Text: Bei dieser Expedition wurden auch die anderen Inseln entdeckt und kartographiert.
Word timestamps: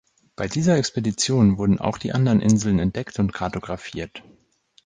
Bei 0.35 0.47
dieser 0.47 0.77
Expedition 0.79 1.59
wurden 1.59 1.77
auch 1.77 1.99
die 1.99 2.11
anderen 2.11 2.41
Inseln 2.41 2.79
entdeckt 2.79 3.19
und 3.19 3.33
kartographiert. 3.33 4.23